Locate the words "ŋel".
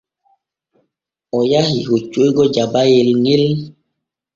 3.23-3.43